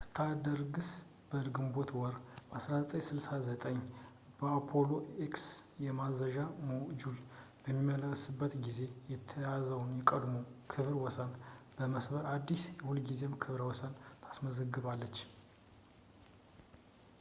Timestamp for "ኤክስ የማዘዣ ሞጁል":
5.25-7.17